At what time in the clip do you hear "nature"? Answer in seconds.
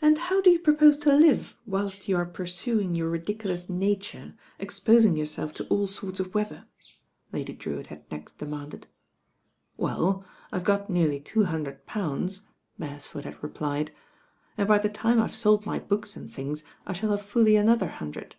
3.68-4.36